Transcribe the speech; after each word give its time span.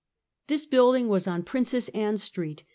This 0.47 0.65
building 0.65 1.09
was 1.09 1.27
on 1.27 1.43
Princess 1.43 1.87
Ann 1.89 2.17
street. 2.17 2.63